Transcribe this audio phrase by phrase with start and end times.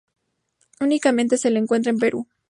[0.79, 2.27] Únicamente se la encuentra en Perú.